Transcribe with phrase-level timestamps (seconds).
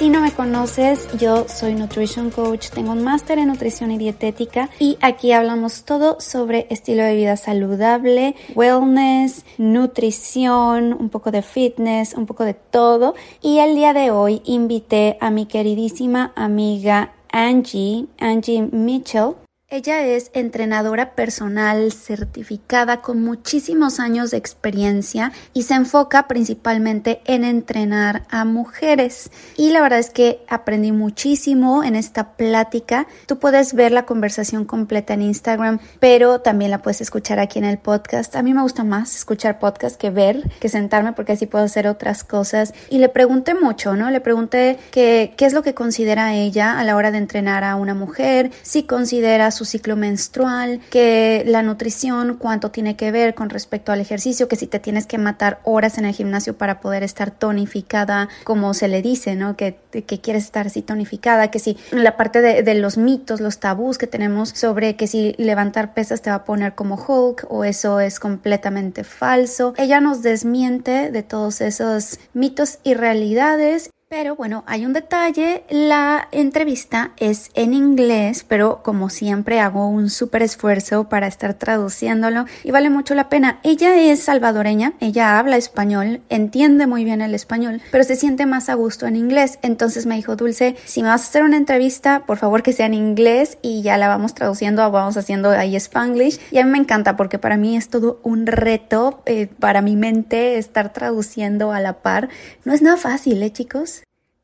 [0.00, 4.70] Si no me conoces, yo soy Nutrition Coach, tengo un máster en nutrición y dietética
[4.78, 12.14] y aquí hablamos todo sobre estilo de vida saludable, wellness, nutrición, un poco de fitness,
[12.14, 13.14] un poco de todo.
[13.42, 19.34] Y el día de hoy invité a mi queridísima amiga Angie, Angie Mitchell,
[19.72, 27.44] ella es entrenadora personal certificada con muchísimos años de experiencia y se enfoca principalmente en
[27.44, 29.30] entrenar a mujeres.
[29.56, 33.06] Y la verdad es que aprendí muchísimo en esta plática.
[33.26, 37.64] Tú puedes ver la conversación completa en Instagram, pero también la puedes escuchar aquí en
[37.64, 38.34] el podcast.
[38.34, 41.86] A mí me gusta más escuchar podcast que ver, que sentarme porque así puedo hacer
[41.86, 42.74] otras cosas.
[42.90, 44.10] Y le pregunté mucho, ¿no?
[44.10, 47.94] Le pregunté qué es lo que considera ella a la hora de entrenar a una
[47.94, 53.92] mujer, si considera su ciclo menstrual, que la nutrición, cuánto tiene que ver con respecto
[53.92, 57.30] al ejercicio, que si te tienes que matar horas en el gimnasio para poder estar
[57.30, 59.56] tonificada, como se le dice, ¿no?
[59.56, 63.98] Que, que quieres estar así tonificada, que si la parte de los mitos, los tabús
[63.98, 68.00] que tenemos sobre que si levantar pesas te va a poner como Hulk o eso
[68.00, 69.74] es completamente falso.
[69.76, 73.90] Ella nos desmiente de todos esos mitos y realidades
[74.22, 80.10] pero bueno, hay un detalle, la entrevista es en inglés, pero como siempre hago un
[80.10, 83.60] súper esfuerzo para estar traduciéndolo y vale mucho la pena.
[83.62, 88.68] Ella es salvadoreña, ella habla español, entiende muy bien el español, pero se siente más
[88.68, 89.60] a gusto en inglés.
[89.62, 92.86] Entonces me dijo, Dulce, si me vas a hacer una entrevista, por favor que sea
[92.86, 96.40] en inglés y ya la vamos traduciendo, vamos haciendo ahí spanglish.
[96.50, 99.94] Y a mí me encanta porque para mí es todo un reto eh, para mi
[99.94, 102.28] mente estar traduciendo a la par.
[102.64, 103.99] No es nada fácil, ¿eh chicos?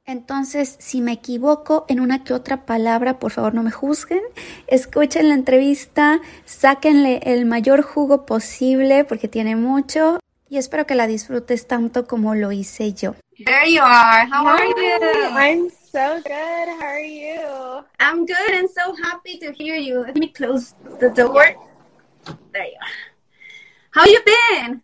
[0.08, 4.22] Entonces, si me equivoco en una que otra palabra, por favor no me juzguen.
[4.68, 11.08] Escuchen la entrevista, sáquenle el mayor jugo posible porque tiene mucho y espero que la
[11.08, 13.16] disfrutes tanto como lo hice yo.
[13.44, 14.28] There you are.
[14.28, 15.36] How are you?
[15.36, 16.68] I'm so good.
[16.78, 17.84] How are you?
[17.98, 20.04] I'm good and so happy to hear you.
[20.06, 21.56] Let me close the door.
[22.52, 22.96] There you are.
[23.90, 24.82] How you been?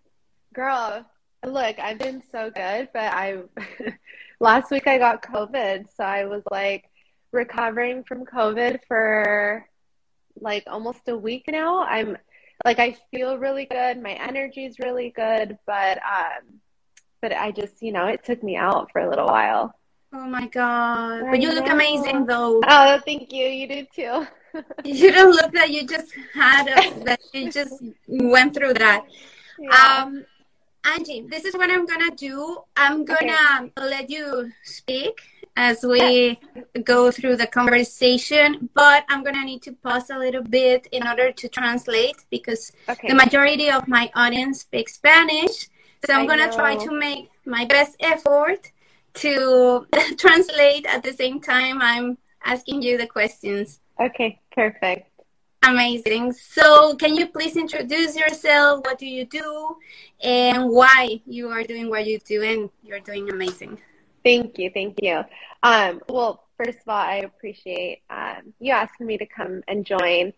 [0.52, 1.06] Girl,
[1.46, 3.38] look, I've been so good, but I
[4.42, 6.90] last week I got COVID, so I was like
[7.30, 9.64] recovering from COVID for
[10.40, 11.84] like almost a week now.
[11.84, 12.18] I'm
[12.64, 14.02] like I feel really good.
[14.02, 16.60] My energy is really good, but um
[17.22, 19.72] but I just, you know, it took me out for a little while.
[20.12, 21.22] Oh my god.
[21.30, 22.60] But you look amazing though.
[22.66, 23.46] Oh, thank you.
[23.46, 24.26] You do too.
[24.84, 29.06] you don't look that you just had a, that you just went through that.
[29.58, 30.02] Yeah.
[30.02, 30.24] Um
[30.84, 32.58] Angie, this is what I'm gonna do.
[32.76, 33.70] I'm gonna okay.
[33.76, 35.20] let you speak
[35.56, 36.40] as we
[36.82, 41.30] go through the conversation, but I'm gonna need to pause a little bit in order
[41.30, 43.08] to translate because okay.
[43.08, 45.68] the majority of my audience speaks Spanish.
[46.04, 46.56] So I'm I gonna know.
[46.56, 48.72] try to make my best effort
[49.14, 49.86] to
[50.18, 53.78] translate at the same time I'm asking you the questions.
[54.00, 55.11] Okay, perfect.
[55.64, 56.32] Amazing.
[56.32, 58.84] So, can you please introduce yourself?
[58.84, 59.76] What do you do?
[60.20, 62.42] And why you are doing what you do?
[62.42, 63.78] And you're doing amazing.
[64.24, 64.70] Thank you.
[64.74, 65.22] Thank you.
[65.62, 70.32] Um, well, first of all, I appreciate um, you asking me to come and join.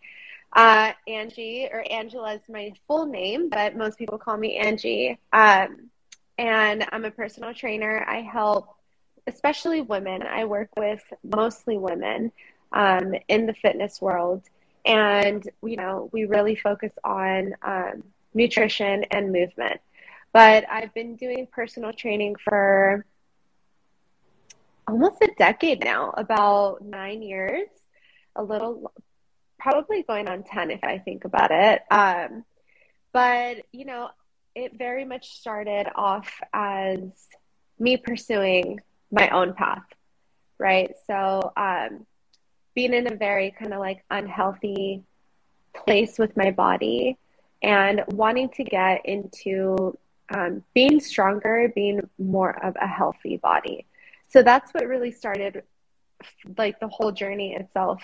[0.53, 5.17] Uh, Angie, or Angela is my full name, but most people call me Angie.
[5.33, 5.89] Um,
[6.37, 8.05] and I'm a personal trainer.
[8.07, 8.75] I help,
[9.25, 10.21] especially women.
[10.21, 12.31] I work with mostly women
[12.71, 14.43] um, in the fitness world
[14.85, 18.03] and you know we really focus on um,
[18.33, 19.81] nutrition and movement.
[20.33, 23.05] But i've been doing personal training for
[24.87, 27.67] almost a decade now about nine years
[28.35, 28.91] a little
[29.57, 31.81] probably going on 10 if i think about it.
[31.89, 32.43] Um,
[33.13, 34.09] but you know
[34.53, 36.99] it very much started off as
[37.79, 38.79] me pursuing
[39.11, 39.83] my own path
[40.57, 40.91] right?
[41.07, 42.05] So um,
[42.75, 45.01] being in a very kind of like unhealthy
[45.73, 47.17] place with my body
[47.63, 49.97] and wanting to get into
[50.33, 53.85] um, being stronger, being more of a healthy body.
[54.27, 55.63] So that's what really started
[56.57, 58.03] like the whole journey itself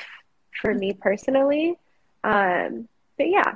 [0.62, 1.78] for me personally.
[2.24, 2.88] Um,
[3.18, 3.56] but yeah.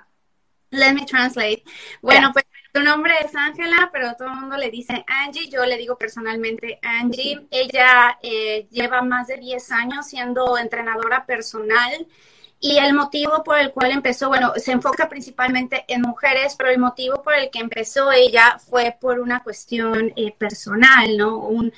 [0.72, 1.64] Let me translate.
[2.02, 2.46] Bueno, pues
[2.76, 5.48] Su nombre es Ángela, pero todo el mundo le dice Angie.
[5.48, 7.48] Yo le digo personalmente Angie.
[7.50, 12.06] Ella eh, lleva más de 10 años siendo entrenadora personal.
[12.60, 16.78] Y el motivo por el cual empezó, bueno, se enfoca principalmente en mujeres, pero el
[16.78, 21.38] motivo por el que empezó ella fue por una cuestión eh, personal, ¿no?
[21.38, 21.72] Un,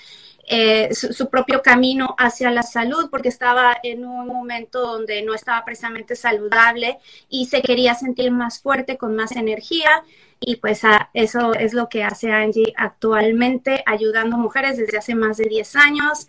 [0.49, 5.65] eh, su, propio camino hacia la salud, porque estaba en un momento donde no estaba
[5.65, 10.03] precisamente saludable y se quería sentir más fuerte, con más energía.
[10.39, 10.83] Y pues
[11.13, 16.27] eso es lo que hace Angie actualmente, ayudando mujeres desde hace más de 10 años.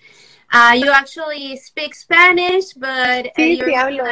[0.52, 3.30] Uh, you actually speak Spanish, but...
[3.36, 4.02] Sí, sí hablo.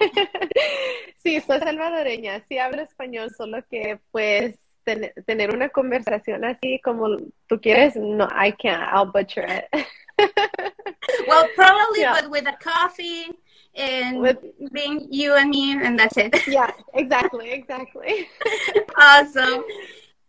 [1.22, 4.56] sí, soy salvadoreña, sí hablo español, solo que pues
[4.94, 7.08] ten, tener una conversación así como
[7.46, 9.86] tú quieres, no, I can't, I'll butcher it.
[11.26, 12.14] well, probably, yeah.
[12.20, 13.28] but with a coffee
[13.74, 14.38] and with,
[14.72, 16.34] being you and me, and that's it.
[16.48, 18.28] yeah, exactly, exactly.
[18.96, 19.64] awesome.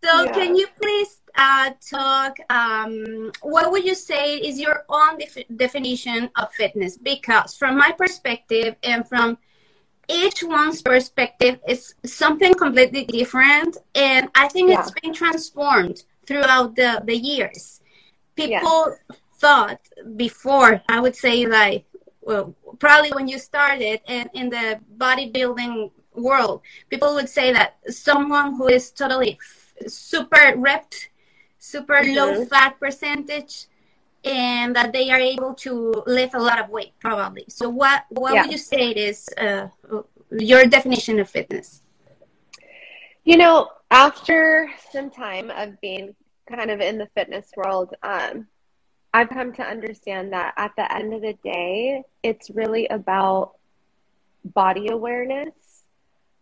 [0.04, 0.32] So, yeah.
[0.32, 2.38] can you please uh, talk?
[2.50, 6.98] Um, what would you say is your own def- definition of fitness?
[6.98, 9.38] Because, from my perspective, and from
[10.12, 14.80] each one's perspective is something completely different and i think yeah.
[14.80, 17.82] it's been transformed throughout the, the years
[18.36, 18.52] people
[18.90, 19.16] yeah.
[19.38, 19.80] thought
[20.18, 21.86] before i would say like
[22.22, 28.56] well probably when you started in, in the bodybuilding world people would say that someone
[28.56, 29.40] who is totally
[29.88, 31.10] super ripped
[31.58, 32.16] super mm-hmm.
[32.16, 33.68] low fat percentage
[34.24, 37.46] and that they are able to lift a lot of weight probably.
[37.50, 38.44] So what what yeah.
[38.44, 39.68] would you say is uh,
[40.32, 41.82] your definition of fitness?
[43.24, 46.16] You know after some time of being
[46.50, 48.48] kind of in the fitness world um,
[49.14, 53.52] i've come to understand that at the end of the day it's really about
[54.46, 55.54] body awareness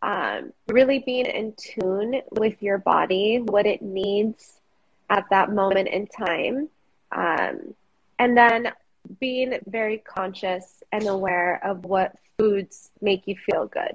[0.02, 4.62] um, really being in tune with your body what it needs
[5.10, 6.70] at that moment in time
[7.12, 7.74] um,
[8.18, 8.72] and then
[9.20, 13.94] being very conscious and aware of what foods make you feel good.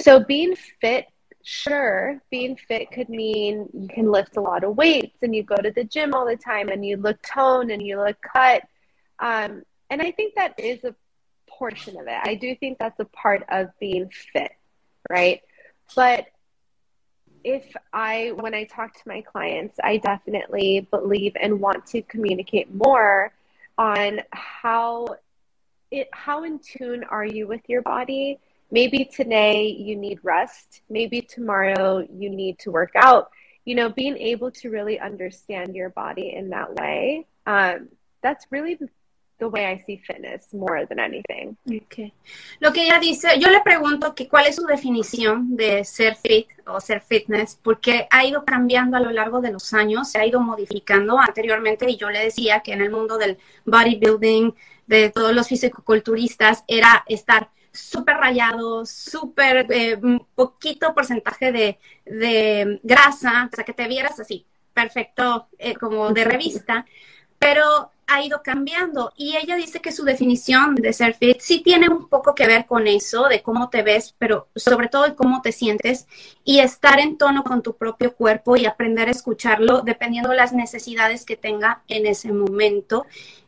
[0.00, 1.06] So being fit,
[1.42, 5.56] sure, being fit could mean you can lift a lot of weights and you go
[5.56, 8.62] to the gym all the time and you look toned and you look cut.
[9.18, 10.94] Um, and I think that is a
[11.48, 12.18] portion of it.
[12.22, 14.52] I do think that's a part of being fit,
[15.08, 15.40] right?
[15.94, 16.26] But
[17.46, 22.74] if I, when I talk to my clients, I definitely believe and want to communicate
[22.74, 23.32] more
[23.78, 25.16] on how
[25.92, 28.40] it, how in tune are you with your body?
[28.72, 30.82] Maybe today you need rest.
[30.90, 33.30] Maybe tomorrow you need to work out.
[33.64, 37.90] You know, being able to really understand your body in that way, um,
[38.22, 38.76] that's really
[39.38, 41.56] the way I see fitness more than anything.
[41.66, 42.12] Okay.
[42.60, 46.48] Lo que ella dice, yo le pregunto que cuál es su definición de ser fit
[46.66, 50.26] o ser fitness, porque ha ido cambiando a lo largo de los años, se ha
[50.26, 54.54] ido modificando anteriormente y yo le decía que en el mundo del bodybuilding,
[54.86, 59.98] de todos los fisicoculturistas, era estar súper rayado, súper eh,
[60.34, 66.24] poquito porcentaje de, de, grasa, o sea, que te vieras así, perfecto, eh, como de
[66.24, 66.86] revista,
[67.38, 69.12] pero ha ido cambiando.
[69.16, 72.66] Y ella dice que su definición de ser fit sí tiene un poco que ver
[72.66, 76.06] con eso, de cómo te ves, pero sobre todo cómo te sientes
[76.44, 80.52] y estar en tono con tu propio cuerpo y aprender a escucharlo dependiendo de las
[80.52, 83.06] necesidades que tenga en ese momento.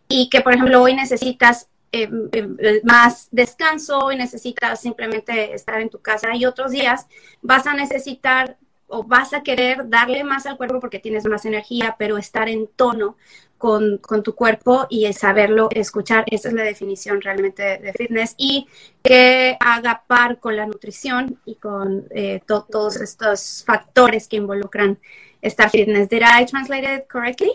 [0.08, 5.88] Y que por ejemplo hoy necesitas eh, eh, más descanso, hoy necesitas simplemente estar en
[5.88, 7.06] tu casa y otros días
[7.41, 11.96] vas a necesitar o vas a querer darle más al cuerpo porque tienes más energía,
[11.98, 13.16] pero estar en tono
[13.58, 16.24] con, con, tu cuerpo y saberlo escuchar.
[16.30, 18.66] Esa es la definición realmente de fitness y
[19.02, 24.98] que haga par con la nutrición y con eh, to todos estos factores que involucran
[25.42, 26.08] esta fitness.
[26.08, 27.52] Did I translate it correctly?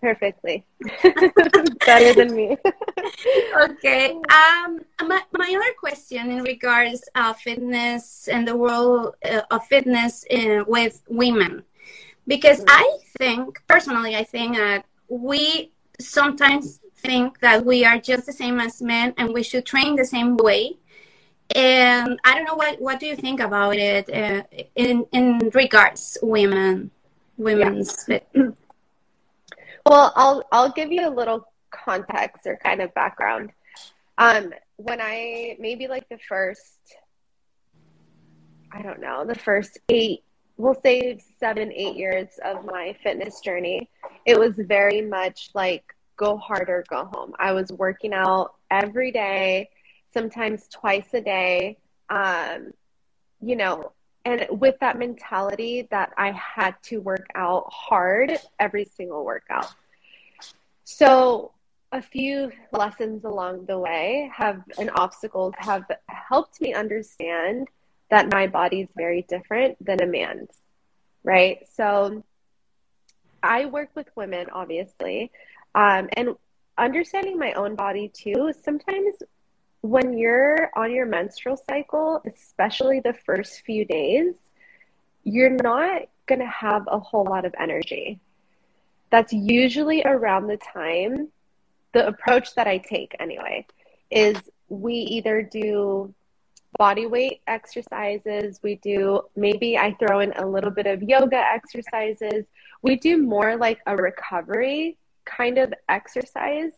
[0.00, 0.64] Perfectly.
[1.86, 2.56] Better than me.
[3.62, 4.12] okay.
[4.12, 10.24] Um, my, my other question in regards of fitness and the world uh, of fitness
[10.30, 11.64] uh, with women,
[12.28, 12.70] because mm-hmm.
[12.70, 18.60] I think personally, I think that we sometimes think that we are just the same
[18.60, 20.76] as men and we should train the same way.
[21.56, 24.42] And I don't know what what do you think about it uh,
[24.76, 26.90] in in regards women
[27.36, 28.50] women's yeah.
[29.88, 33.52] Well, I'll I'll give you a little context or kind of background.
[34.18, 36.94] Um, when I maybe like the first,
[38.70, 40.24] I don't know, the first eight,
[40.58, 43.88] we'll say seven, eight years of my fitness journey,
[44.26, 47.32] it was very much like go hard or go home.
[47.38, 49.70] I was working out every day,
[50.12, 51.78] sometimes twice a day.
[52.10, 52.72] Um,
[53.40, 53.92] you know,
[54.28, 59.72] and with that mentality that I had to work out hard every single workout.
[60.84, 61.52] So
[61.92, 67.68] a few lessons along the way have and obstacles have helped me understand
[68.10, 70.50] that my body is very different than a man's,
[71.24, 71.66] right?
[71.72, 72.22] So
[73.42, 75.30] I work with women, obviously,
[75.74, 76.36] um, and
[76.76, 78.52] understanding my own body too.
[78.62, 79.14] Sometimes
[79.80, 84.34] when you're on your menstrual cycle, especially the first few days,
[85.24, 88.18] you're not going to have a whole lot of energy.
[89.10, 91.28] That's usually around the time,
[91.92, 93.66] the approach that I take anyway,
[94.10, 94.36] is
[94.68, 96.14] we either do
[96.76, 102.44] body weight exercises, we do maybe I throw in a little bit of yoga exercises.
[102.82, 106.72] We do more like a recovery kind of exercise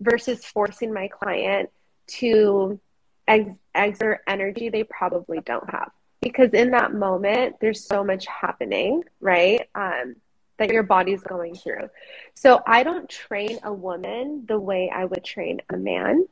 [0.00, 1.70] versus forcing my client
[2.06, 2.80] to
[3.28, 5.90] ex- exert energy they probably don't have.
[6.20, 10.16] Because in that moment there's so much happening right um,
[10.58, 11.88] that your body's going through.
[12.34, 16.26] So i don't train a woman the way i would train a man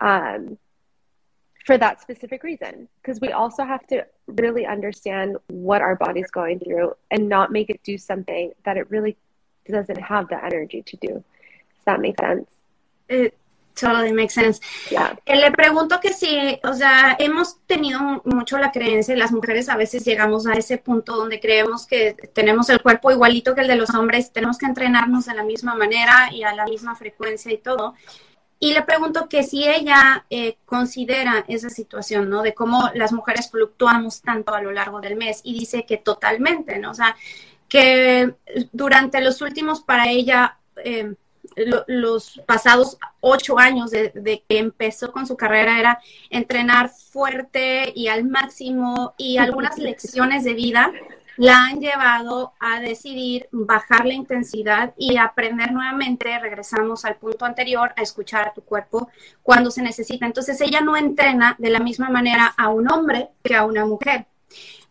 [0.00, 0.58] um,
[1.64, 2.88] for that specific reason.
[3.02, 7.70] Because we also have to really understand what our body's going through and not make
[7.70, 9.16] it do something that it really
[9.68, 11.08] doesn't have the energy to do.
[11.08, 12.50] Does that make sense?
[13.08, 13.36] It
[13.78, 14.60] Totally makes sense.
[15.26, 19.68] Eh, le pregunto que si, o sea, hemos tenido mucho la creencia, y las mujeres
[19.68, 23.68] a veces llegamos a ese punto donde creemos que tenemos el cuerpo igualito que el
[23.68, 27.52] de los hombres, tenemos que entrenarnos de la misma manera y a la misma frecuencia
[27.52, 27.94] y todo.
[28.58, 32.40] Y le pregunto que si ella eh, considera esa situación, ¿no?
[32.40, 36.78] De cómo las mujeres fluctuamos tanto a lo largo del mes y dice que totalmente,
[36.78, 36.92] ¿no?
[36.92, 37.14] O sea,
[37.68, 38.32] que
[38.72, 40.56] durante los últimos para ella...
[40.82, 41.14] Eh,
[41.86, 46.00] los pasados ocho años de, que empezó con su carrera era
[46.30, 50.92] entrenar fuerte y al máximo y algunas lecciones de vida
[51.36, 57.92] la han llevado a decidir bajar la intensidad y aprender nuevamente, regresamos al punto anterior,
[57.96, 59.10] a escuchar a tu cuerpo
[59.42, 60.24] cuando se necesita.
[60.24, 64.26] Entonces ella no entrena de la misma manera a un hombre que a una mujer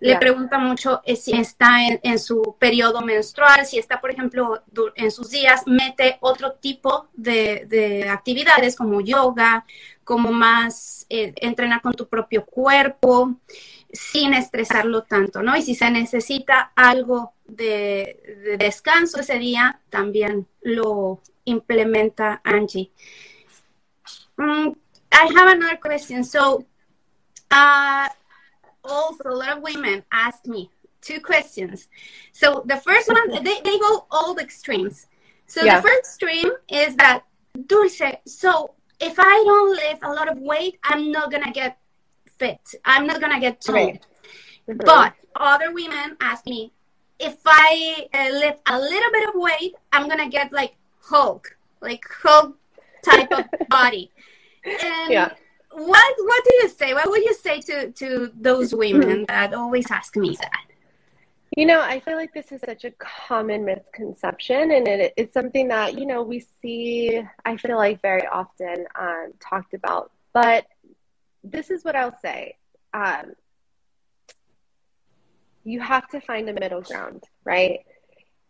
[0.05, 4.61] le pregunta mucho eh, si está en, su periodo menstrual, si está, por ejemplo,
[4.95, 9.65] en sus días, mete otro tipo de, actividades como yoga,
[10.03, 13.35] como más eh, entrenar con tu propio cuerpo,
[13.91, 15.55] sin estresarlo tanto, ¿no?
[15.55, 22.91] Y si se necesita algo de, descanso ese día, también lo implementa Angie.
[24.37, 24.69] Mm,
[25.11, 26.23] I have another question.
[26.23, 26.65] So,
[27.51, 28.07] uh,
[28.89, 30.69] also a lot of women ask me
[31.01, 31.87] two questions.
[32.31, 35.07] So the first one, they, they go all the extremes.
[35.47, 35.77] So yeah.
[35.77, 37.23] the first extreme is that
[37.67, 41.77] Dulce, so if I don't lift a lot of weight, I'm not gonna get
[42.37, 42.59] fit.
[42.83, 43.75] I'm not gonna get toned.
[43.75, 44.05] Right.
[44.67, 44.85] Mm-hmm.
[44.85, 46.71] But other women ask me,
[47.19, 52.03] if I uh, lift a little bit of weight, I'm gonna get like Hulk, like
[52.23, 52.57] Hulk
[53.03, 54.11] type of body.
[54.65, 55.29] And yeah
[55.75, 56.93] what what do you say?
[56.93, 60.61] What would you say to to those women that always ask me that?
[61.57, 65.67] You know, I feel like this is such a common misconception, and it, it's something
[65.67, 67.21] that you know we see.
[67.43, 70.65] I feel like very often um, talked about, but
[71.43, 72.57] this is what I'll say.
[72.93, 73.33] Um,
[75.65, 77.79] you have to find a middle ground, right?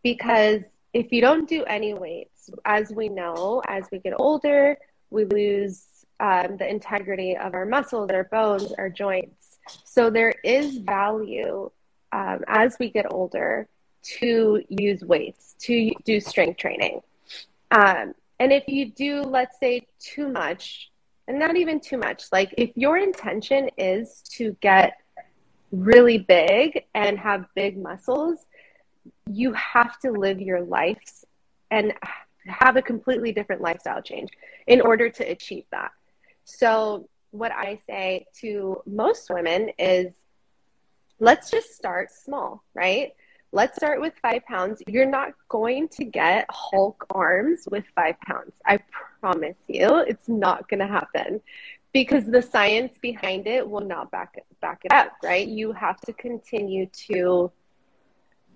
[0.04, 0.62] Because
[0.94, 4.78] if you don't do any weights, as we know, as we get older,
[5.10, 5.86] we lose
[6.20, 9.58] um, the integrity of our muscles, our bones, our joints.
[9.84, 11.72] So there is value
[12.12, 13.68] um, as we get older
[14.20, 17.02] to use weights, to do strength training.
[17.72, 20.92] Um, and if you do, let's say, too much,
[21.28, 24.98] and not even too much, like if your intention is to get
[25.72, 28.46] really big and have big muscles,
[29.28, 31.24] you have to live your life
[31.72, 31.94] and
[32.46, 34.30] have a completely different lifestyle change
[34.68, 35.92] in order to achieve that.
[36.46, 40.14] So, what I say to most women is
[41.20, 43.14] let's just start small, right?
[43.52, 44.82] Let's start with five pounds.
[44.88, 48.54] You're not going to get Hulk arms with five pounds.
[48.66, 48.80] I
[49.20, 51.42] promise you, it's not going to happen
[51.94, 55.48] because the science behind it will not back back it up, right?
[55.48, 57.52] You have to continue to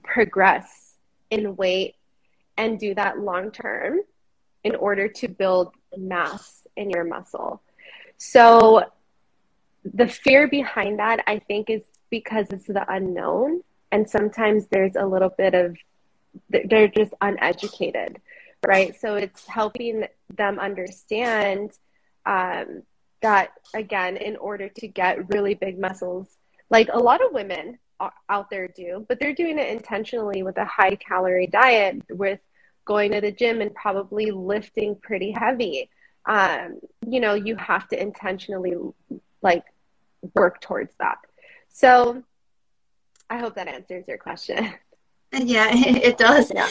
[0.03, 0.95] progress
[1.29, 1.95] in weight
[2.57, 3.99] and do that long term
[4.63, 7.61] in order to build mass in your muscle.
[8.19, 8.83] So
[9.83, 13.61] the fear behind that, I think, is because it's the unknown.
[13.91, 15.75] And sometimes there's a little bit of,
[16.49, 18.21] they're just uneducated,
[18.67, 18.93] right?
[18.99, 21.71] So it's helping them understand
[22.25, 22.83] um,
[23.21, 26.27] that, again, in order to get really big muscles,
[26.69, 27.79] like a lot of women
[28.29, 32.39] out there do, but they're doing it intentionally with a high calorie diet, with
[32.85, 35.89] going to the gym and probably lifting pretty heavy.
[36.29, 38.75] Um, you know, you have to intentionally
[39.41, 39.65] like
[40.35, 41.17] work towards that.
[41.69, 42.23] So
[43.29, 44.73] I hope that answers your question.
[45.31, 46.51] Yeah, it does.
[46.51, 46.67] Yeah.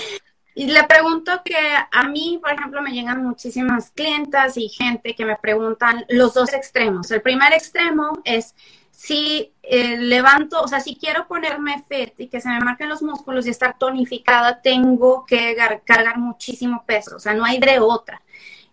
[0.56, 5.24] Y le pregunto que a mí, por ejemplo, me llegan muchísimas clientas y gente que
[5.24, 7.08] me preguntan los dos extremos.
[7.12, 8.56] El primer extremo es
[8.90, 13.00] si eh, levanto, o sea, si quiero ponerme fit y que se me marquen los
[13.00, 18.20] músculos y estar tonificada, tengo que cargar muchísimo peso, o sea, no hay de otra.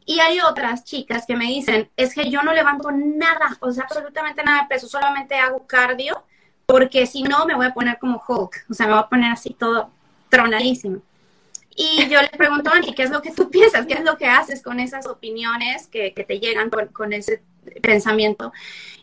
[0.05, 3.83] Y hay otras chicas que me dicen, es que yo no levanto nada, o sea,
[3.83, 6.23] absolutamente nada de peso, solamente hago cardio,
[6.65, 9.31] porque si no me voy a poner como Hulk, o sea, me voy a poner
[9.31, 9.89] así todo
[10.29, 11.01] tronadísimo.
[11.75, 13.85] Y yo le pregunto, Angie, ¿qué es lo que tú piensas?
[13.85, 17.43] ¿Qué es lo que haces con esas opiniones que, que te llegan con, con ese
[17.81, 18.53] pensamiento.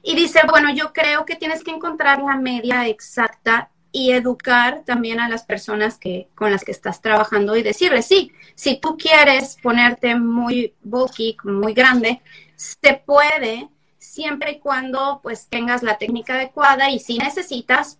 [0.03, 5.21] Y dice, bueno, yo creo que tienes que encontrar la media exacta y educar también
[5.21, 9.59] a las personas que, con las que estás trabajando y decirles, sí, si tú quieres
[9.63, 12.23] ponerte muy bulky, muy grande,
[12.57, 13.69] se puede
[13.99, 17.99] siempre y cuando pues tengas la técnica adecuada y si necesitas,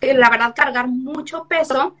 [0.00, 1.96] la verdad, cargar mucho peso,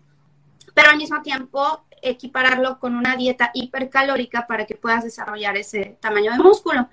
[0.74, 6.32] pero al mismo tiempo equipararlo con una dieta hipercalórica para que puedas desarrollar ese tamaño
[6.32, 6.88] de músculo.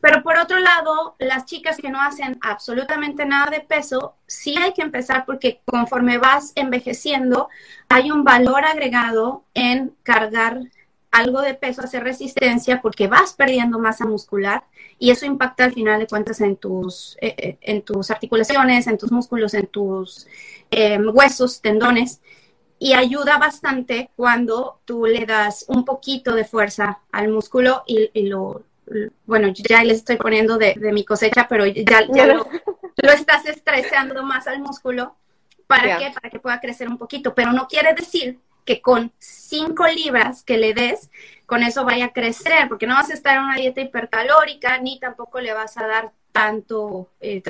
[0.00, 4.72] Pero por otro lado, las chicas que no hacen absolutamente nada de peso, sí hay
[4.72, 7.48] que empezar porque conforme vas envejeciendo,
[7.88, 10.60] hay un valor agregado en cargar
[11.10, 14.64] algo de peso, hacer resistencia, porque vas perdiendo masa muscular
[14.98, 18.98] y eso impacta al final de cuentas en tus, eh, eh, en tus articulaciones, en
[18.98, 20.26] tus músculos, en tus
[20.70, 22.20] eh, huesos, tendones
[22.78, 28.62] y ayuda bastante cuando tú le das un poquito de fuerza al músculo y, lo,
[29.26, 34.60] bueno, ya le estoy poniendo de, mi cosecha, pero ya, lo, estás estresando más al
[34.60, 35.16] músculo.
[35.66, 36.10] ¿Para qué?
[36.14, 40.56] Para que pueda crecer un poquito, pero no quiere decir que con cinco libras que
[40.56, 41.10] le des,
[41.46, 44.98] con eso vaya a crecer, porque no vas a estar en una dieta hipercalórica, ni
[44.98, 47.42] tampoco le vas a dar tanto, eh,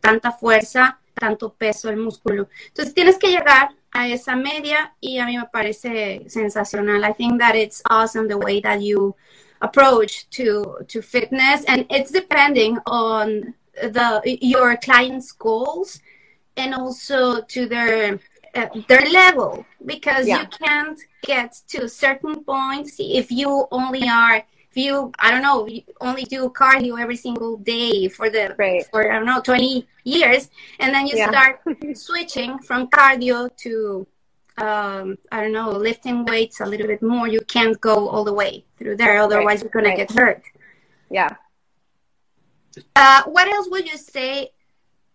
[0.00, 2.48] tanta fuerza, tanto peso al músculo.
[2.68, 7.04] Entonces tienes que llegar a esa media y a mí me parece sensacional.
[7.04, 9.14] I think that it's awesome the way that you
[9.60, 16.00] approach to to fitness and it's depending on the your clients goals
[16.56, 18.18] and also to their
[18.54, 20.40] uh, their level because yeah.
[20.40, 24.42] you can't get to certain points if you only are
[24.80, 28.84] you I don't know you only do cardio every single day for the right.
[28.90, 31.30] for I don't know 20 years and then you yeah.
[31.30, 31.60] start
[31.94, 34.06] switching from cardio to
[34.58, 38.32] um, I don't know lifting weights a little bit more you can't go all the
[38.32, 39.62] way through there otherwise right.
[39.62, 40.08] you're gonna right.
[40.08, 40.42] get hurt
[41.10, 41.36] yeah
[42.96, 44.50] uh, what else would you say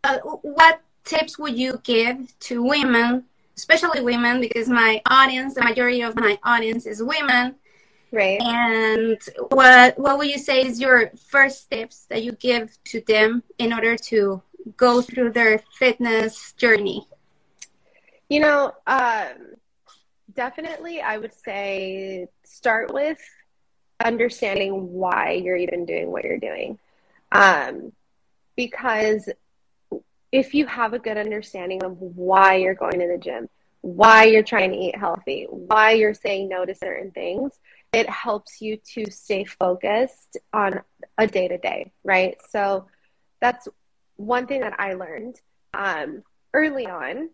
[0.03, 3.25] uh, what tips would you give to women
[3.57, 7.55] especially women because my audience the majority of my audience is women
[8.15, 8.39] Right.
[8.39, 13.43] And what what would you say is your first steps that you give to them
[13.57, 14.41] in order to
[14.77, 17.05] go through their fitness journey?
[18.29, 19.55] You know, um,
[20.33, 23.19] definitely I would say start with
[24.01, 26.79] understanding why you're even doing what you're doing.
[27.33, 27.91] Um,
[28.55, 29.27] because
[30.31, 33.49] if you have a good understanding of why you're going to the gym,
[33.81, 37.51] why you're trying to eat healthy, why you're saying no to certain things,
[37.95, 40.81] it helps you to stay focused on
[41.17, 42.35] a day to day, right?
[42.49, 42.87] So
[43.39, 43.69] that's
[44.17, 45.39] one thing that I learned
[45.73, 46.21] um,
[46.53, 47.29] early on.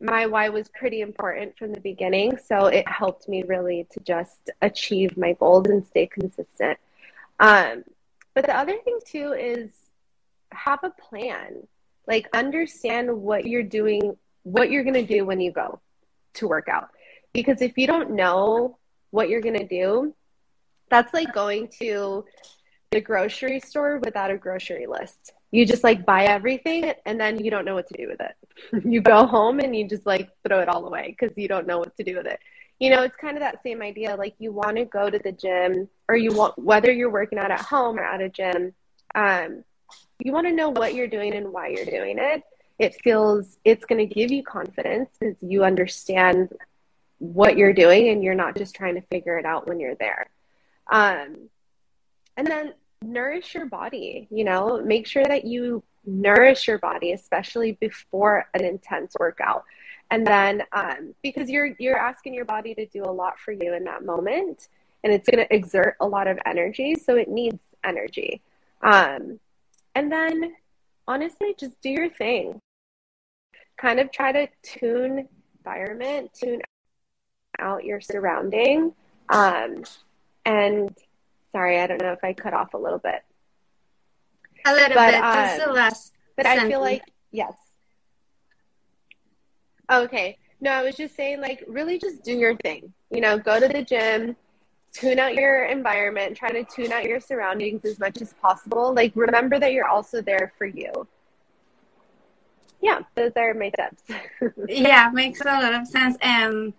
[0.00, 4.50] My why was pretty important from the beginning, so it helped me really to just
[4.62, 6.78] achieve my goals and stay consistent.
[7.40, 7.82] Um,
[8.32, 9.70] but the other thing too is
[10.52, 11.66] have a plan.
[12.06, 15.80] Like understand what you're doing, what you're going to do when you go
[16.34, 16.90] to work out.
[17.32, 18.78] Because if you don't know
[19.10, 20.14] what you're going to do,
[20.90, 22.24] that's like going to
[22.90, 25.32] the grocery store without a grocery list.
[25.50, 28.84] You just like buy everything and then you don't know what to do with it.
[28.84, 31.78] you go home and you just like throw it all away because you don't know
[31.78, 32.40] what to do with it.
[32.78, 34.16] You know, it's kind of that same idea.
[34.16, 37.50] Like you want to go to the gym or you want, whether you're working out
[37.50, 38.74] at home or at a gym,
[39.14, 39.64] um,
[40.18, 42.42] you want to know what you're doing and why you're doing it.
[42.78, 46.50] It feels it's going to give you confidence because you understand
[47.18, 50.28] what you're doing and you're not just trying to figure it out when you're there.
[50.90, 51.48] Um,
[52.36, 57.72] and then nourish your body, you know, make sure that you nourish your body, especially
[57.72, 59.64] before an intense workout.
[60.10, 63.74] And then um, because you're you're asking your body to do a lot for you
[63.74, 64.68] in that moment,
[65.02, 68.40] and it's going to exert a lot of energy, so it needs energy.
[68.82, 69.40] Um,
[69.96, 70.54] and then
[71.08, 72.60] honestly, just do your thing
[73.76, 76.60] kind of try to tune environment, tune
[77.58, 78.92] out your surrounding.
[79.28, 79.84] Um,
[80.44, 80.96] and
[81.52, 83.22] sorry, I don't know if I cut off a little bit.
[84.66, 86.12] A little but, bit, um, just the last.
[86.36, 86.66] But sentence.
[86.66, 87.54] I feel like yes.
[89.90, 90.38] Okay.
[90.60, 92.92] No, I was just saying, like, really just do your thing.
[93.10, 94.36] You know, go to the gym,
[94.92, 98.94] tune out your environment, try to tune out your surroundings as much as possible.
[98.94, 101.06] Like, remember that you're also there for you.
[102.80, 104.02] Yeah, those are my tips.
[104.68, 106.16] yeah, makes a lot of sense.
[106.20, 106.72] And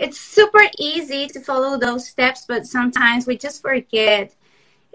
[0.00, 4.34] it's super easy to follow those steps, but sometimes we just forget.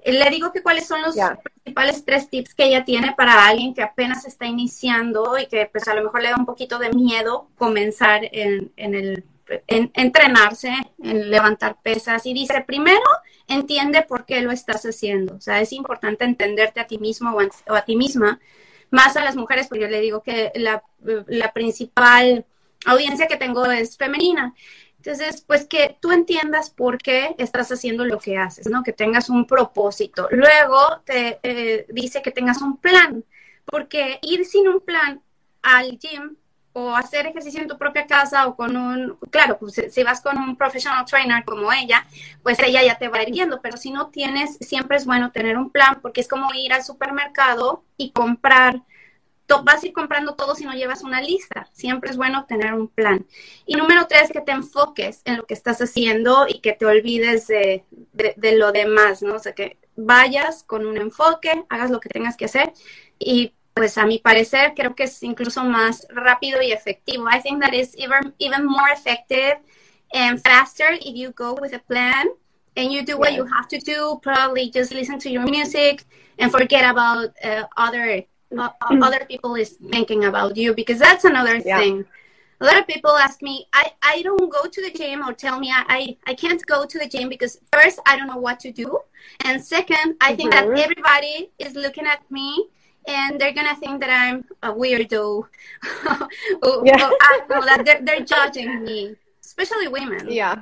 [0.05, 1.39] Le digo que cuáles son los yeah.
[1.63, 5.87] principales tres tips que ella tiene para alguien que apenas está iniciando y que pues
[5.87, 9.23] a lo mejor le da un poquito de miedo comenzar en, en el
[9.67, 12.25] en, entrenarse, en levantar pesas.
[12.25, 13.03] Y dice, primero,
[13.47, 15.35] entiende por qué lo estás haciendo.
[15.35, 17.35] O sea, es importante entenderte a ti mismo
[17.67, 18.39] o a, ti misma,
[18.89, 20.83] más a las mujeres, porque yo le digo que la,
[21.27, 22.45] la principal
[22.85, 24.53] audiencia que tengo es femenina.
[25.05, 28.81] Entonces, pues que tú entiendas por qué estás haciendo lo que haces, ¿no?
[28.81, 30.27] Que tengas un propósito.
[30.31, 33.23] Luego te eh, dice que tengas un plan,
[33.65, 35.21] porque ir sin un plan
[35.61, 36.35] al gym
[36.73, 40.39] o hacer ejercicio en tu propia casa o con un, claro, pues si vas con
[40.39, 42.07] un professional trainer como ella,
[42.41, 45.31] pues ella ya te va a ir guiando, pero si no tienes, siempre es bueno
[45.31, 48.81] tener un plan porque es como ir al supermercado y comprar,
[49.63, 52.87] vas a ir comprando todo si no llevas una lista, siempre es bueno tener un
[52.87, 53.25] plan.
[53.65, 57.47] Y número tres, que te enfoques en lo que estás haciendo y que te olvides
[57.47, 59.35] de, de lo demás, ¿no?
[59.35, 62.73] O sea, que vayas con un enfoque, hagas lo que tengas que hacer
[63.19, 67.27] y pues a mi parecer creo que es incluso más rápido y efectivo.
[67.29, 69.57] I think that is even even more effective
[70.13, 72.29] and faster if you go with a plan
[72.77, 74.19] and you do what you have to do.
[74.21, 76.05] Probably just listen to your music
[76.39, 78.25] and forget about uh, other
[78.57, 81.79] uh, other people is thinking about you because that's another yeah.
[81.79, 82.05] thing.
[82.61, 85.59] A lot of people ask me, I, I don't go to the gym or tell
[85.59, 88.71] me I, I, can't go to the gym because first, I don't know what to
[88.71, 88.99] do.
[89.43, 90.35] And second, I mm-hmm.
[90.37, 90.77] think that mm-hmm.
[90.77, 92.69] everybody is looking at me
[93.07, 95.43] and they're gonna think that I'm a weirdo.
[95.83, 97.11] yeah.
[97.21, 100.31] I know that they're, they're judging me, especially women.
[100.31, 100.61] Yeah,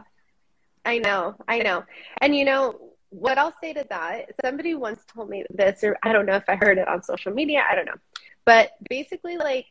[0.84, 1.84] I know, I know.
[2.22, 4.32] And you know what I'll say to that?
[4.44, 7.34] Somebody once told me this, or I don't know if I heard it on social
[7.34, 7.64] media.
[7.70, 8.00] I don't know,
[8.46, 9.68] but basically, like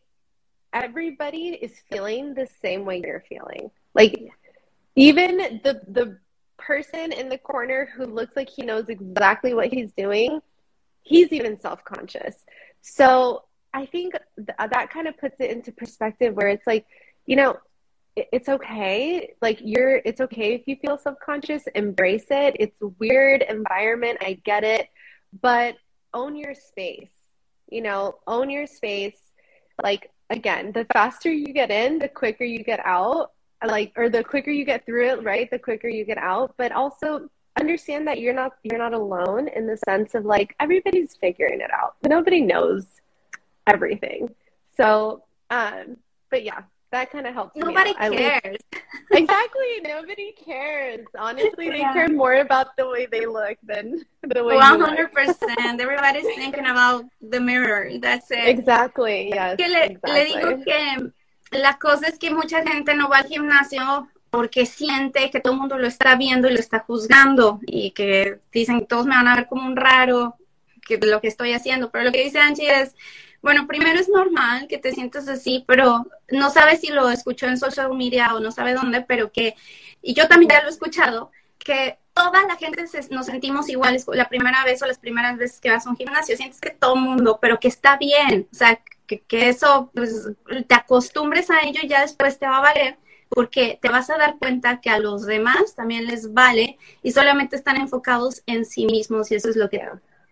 [0.73, 3.71] everybody is feeling the same way you're feeling.
[3.95, 4.33] Like
[4.97, 6.19] even the the
[6.59, 10.41] person in the corner who looks like he knows exactly what he's doing
[11.03, 12.45] he's even self-conscious
[12.81, 13.43] so
[13.75, 16.87] i think th- that kind of puts it into perspective where it's like
[17.27, 17.57] you know
[18.17, 19.35] it's okay.
[19.41, 22.57] Like you're it's okay if you feel subconscious embrace it.
[22.61, 24.89] It's weird environment i get it.
[25.41, 25.77] But
[26.15, 27.09] own your space
[27.73, 29.19] you know own your space.
[29.83, 33.33] Like again the faster you get in the quicker you get out
[33.67, 35.51] like or the quicker you get through it right?
[35.51, 36.55] The quicker you get out.
[36.59, 41.17] But also understand that you're not you're not alone in the sense of like everybody's
[41.17, 41.97] figuring it out.
[42.05, 42.87] Nobody knows
[43.67, 44.35] everything.
[44.77, 45.97] So, um,
[46.31, 47.57] but yeah, that kind of helps.
[47.57, 48.59] Nobody cares.
[49.11, 49.81] exactly.
[49.83, 51.07] Nobody cares.
[51.19, 51.93] Honestly, they yeah.
[51.93, 54.55] care more about the way they look than the way.
[54.55, 55.81] One hundred percent.
[55.81, 57.91] Everybody's thinking about the mirror.
[57.99, 58.47] That's it.
[58.47, 59.31] Exactly.
[59.31, 59.57] Yes.
[59.57, 60.13] Que le, exactly.
[60.13, 65.31] le digo que la cosa es que mucha gente no va al gimnasio porque siente
[65.31, 69.05] que todo el mundo lo está viendo y lo está juzgando y que dicen todos
[69.05, 70.37] me van a ver como un raro
[70.81, 71.91] que lo que estoy haciendo.
[71.91, 72.97] Pero lo que dice Angie es,
[73.43, 77.59] bueno, primero es normal que te sientas así, pero no sabes si lo escuchó en
[77.59, 79.57] social media o no sabe dónde, pero que,
[80.01, 84.29] y yo también ya lo he escuchado, que toda la gente nos sentimos iguales la
[84.29, 87.39] primera vez o las primeras veces que vas a un gimnasio, sientes que todo mundo,
[87.41, 90.31] pero que está bien, o sea, que, eso, pues,
[90.67, 92.97] te acostumbres a ello y ya después te va a valer
[93.29, 97.57] porque te vas a dar cuenta que a los demás también les vale y solamente
[97.57, 99.83] están enfocados en sí mismos y eso es lo que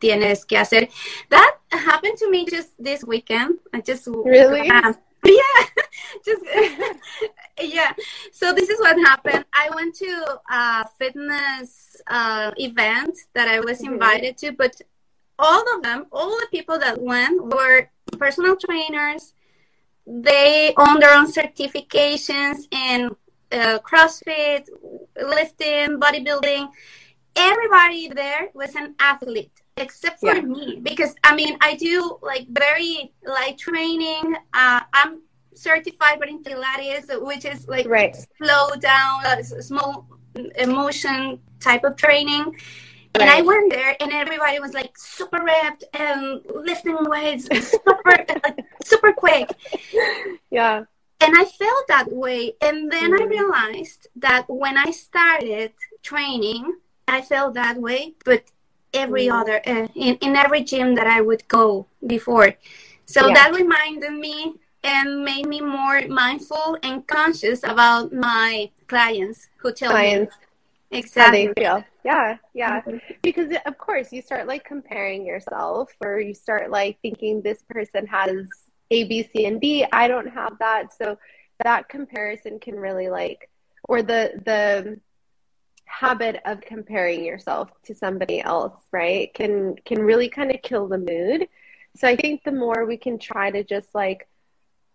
[0.00, 0.88] tienes que hacer.
[1.28, 3.58] That happened to me just this weekend.
[3.72, 4.68] I just really.
[4.68, 4.92] Uh,
[5.24, 5.60] yeah,
[6.24, 6.42] just
[7.60, 7.92] yeah.
[8.32, 9.44] So this is what happened.
[9.52, 13.94] I went to a fitness uh, event that I was mm-hmm.
[13.94, 14.80] invited to, but
[15.38, 19.34] all of them, all the people that went were personal trainers,
[20.06, 23.14] they own their own certifications in
[23.52, 24.68] uh, CrossFit,
[25.16, 26.68] lifting, bodybuilding.
[27.36, 30.42] Everybody there was an athlete except for yeah.
[30.42, 34.36] me because I mean I do like very light training.
[34.52, 35.22] Uh, I'm
[35.54, 38.16] certified but in Pilates, which is like right.
[38.38, 40.06] slow down, uh, small
[40.56, 42.44] emotion type of training.
[42.44, 43.22] Right.
[43.22, 47.94] And I went there, and everybody was like super ripped and lifting weights, super,
[48.44, 49.50] like, super quick.
[50.50, 50.84] Yeah.
[51.20, 52.54] And I felt that way.
[52.62, 53.20] And then mm.
[53.20, 56.76] I realized that when I started training,
[57.08, 58.44] I felt that way, but
[58.92, 59.40] every mm.
[59.40, 62.54] other, uh, in, in every gym that I would go before.
[63.06, 63.34] So yeah.
[63.34, 69.90] that reminded me and made me more mindful and conscious about my clients who tell
[69.90, 70.34] clients.
[70.90, 71.84] me exactly how they feel.
[72.04, 72.80] Yeah, yeah.
[72.80, 72.98] Mm-hmm.
[73.22, 78.06] Because of course you start like comparing yourself or you start like thinking this person
[78.06, 78.46] has
[78.90, 79.86] A, B, C, and D.
[79.92, 80.94] I don't have that.
[80.96, 81.18] So
[81.62, 83.50] that comparison can really like
[83.88, 84.98] or the the
[85.90, 89.32] habit of comparing yourself to somebody else, right?
[89.34, 91.48] Can can really kind of kill the mood.
[91.96, 94.28] So I think the more we can try to just like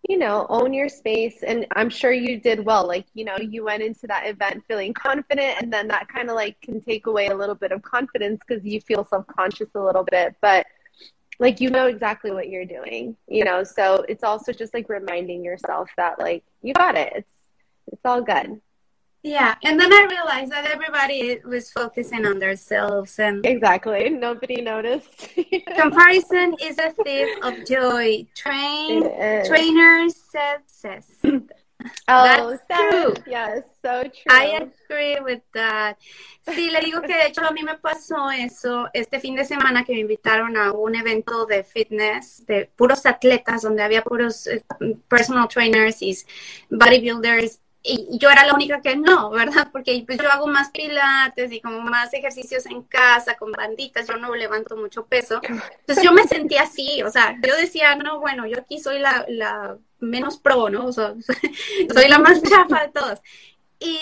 [0.08, 1.42] you know, own your space.
[1.42, 2.86] And I'm sure you did well.
[2.86, 6.36] Like, you know, you went into that event feeling confident, and then that kind of
[6.36, 9.80] like can take away a little bit of confidence because you feel self conscious a
[9.80, 10.36] little bit.
[10.40, 10.66] But
[11.38, 15.44] like, you know exactly what you're doing, you know, so it's also just like reminding
[15.44, 17.12] yourself that, like, you got it.
[17.14, 17.32] It's,
[17.88, 18.60] it's all good.
[19.26, 25.10] Yeah, and then I realized that everybody was focusing on themselves and exactly nobody noticed.
[25.76, 28.24] comparison is a thief of joy.
[28.36, 29.02] Train
[29.44, 31.06] trainers said says.
[32.08, 33.14] Oh, That's true.
[33.26, 34.30] Yes, so true.
[34.30, 35.98] I agree with that.
[36.46, 39.84] Sí, le digo que de hecho a mí me pasó eso este fin de semana
[39.84, 44.62] que me invitaron a un evento de fitness de puros atletas donde había puros eh,
[45.08, 46.16] personal trainers y
[46.70, 49.68] bodybuilders y yo era la única que no, ¿verdad?
[49.72, 54.16] Porque pues yo hago más pilates y como más ejercicios en casa con banditas, yo
[54.16, 55.40] no levanto mucho peso.
[55.42, 59.24] Entonces yo me sentía así, o sea, yo decía, no, bueno, yo aquí soy la,
[59.28, 60.86] la menos pro, ¿no?
[60.86, 61.14] O sea,
[61.94, 63.20] soy la más chafa de todos.
[63.78, 63.98] Y,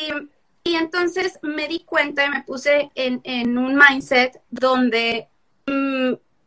[0.64, 5.28] y entonces me di cuenta y me puse en, en un mindset donde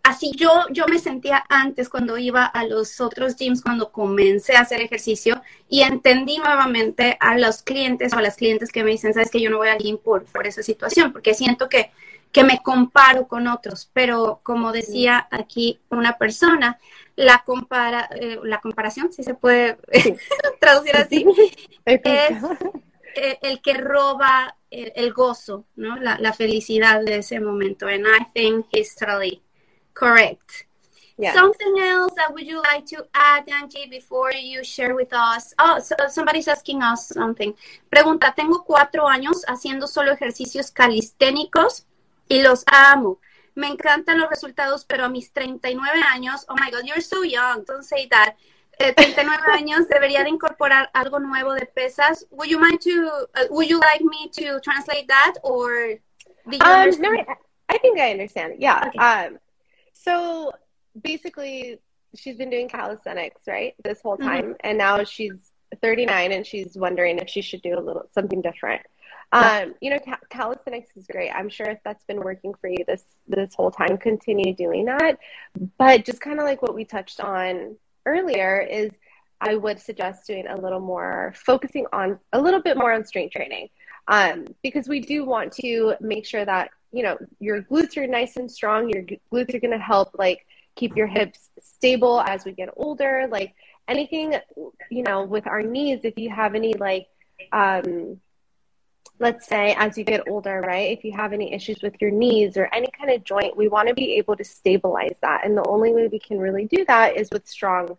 [0.08, 4.62] así yo, yo me sentía antes cuando iba a los otros gyms, cuando comencé a
[4.62, 9.14] hacer ejercicio y entendí nuevamente a los clientes o a las clientes que me dicen,
[9.14, 11.92] sabes que yo no voy al gym por, por esa situación, porque siento que,
[12.32, 16.80] que me comparo con otros, pero como decía aquí una persona,
[17.18, 19.78] la, compara, eh, la comparación, si se puede
[20.62, 21.26] traducir así,
[21.86, 22.38] es
[23.42, 25.98] el que roba el, gozo, ¿no?
[25.98, 27.88] La, la, felicidad de ese momento.
[27.88, 29.42] And I think history
[29.98, 30.66] Correct.
[31.18, 31.34] Yeah.
[31.34, 35.56] Something else that would you like to add, Angie, before you share with us?
[35.58, 37.56] Oh, so somebody's asking us something.
[37.90, 41.88] Pregunta, tengo cuatro años haciendo solo ejercicios calisténicos
[42.30, 43.18] y los amo.
[43.56, 47.64] Me encantan los resultados, pero a mis 39 años, oh my God, you're so young,
[47.66, 48.36] don't say that.
[48.78, 52.28] Eh, 39 años debería de incorporar algo nuevo de pesas.
[52.30, 55.98] Would you mind to, uh, would you like me to translate that or?
[56.46, 57.36] Um, no, I,
[57.70, 58.58] I, think I understand.
[58.60, 58.84] Yeah.
[58.88, 59.00] Okay.
[59.00, 59.40] Um,
[60.08, 60.54] So
[61.04, 61.80] basically,
[62.16, 64.28] she's been doing calisthenics, right, this whole mm-hmm.
[64.28, 64.54] time, mm-hmm.
[64.62, 68.82] and now she's 39 and she's wondering if she should do a little something different.
[69.34, 71.30] Um, you know, ca- calisthenics is great.
[71.32, 75.18] I'm sure if that's been working for you this this whole time, continue doing that.
[75.78, 78.92] But just kind of like what we touched on earlier is
[79.42, 83.34] I would suggest doing a little more focusing on a little bit more on strength
[83.34, 83.68] training.
[84.08, 88.38] Um, because we do want to make sure that you know your glutes are nice
[88.38, 88.90] and strong.
[88.90, 90.46] Your glutes are going to help like
[90.76, 93.28] keep your hips stable as we get older.
[93.30, 93.56] Like
[93.88, 94.36] anything
[94.90, 97.08] you know with our knees if you have any like
[97.52, 98.20] um
[99.20, 102.58] let's say as you get older right if you have any issues with your knees
[102.58, 105.46] or any kind of joint we want to be able to stabilize that.
[105.46, 107.98] And the only way we can really do that is with strong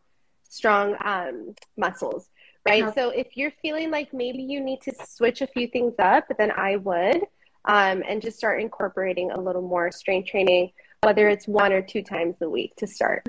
[0.49, 2.29] strong um, muscles
[2.67, 2.83] right?
[2.83, 2.93] Uh-huh.
[2.95, 6.51] so if you're feeling like maybe you need to switch a few things up then
[6.53, 7.23] i would
[7.69, 12.03] um, and just start incorporating a little more strength training, whether it's one or two
[12.03, 13.23] times a week to start.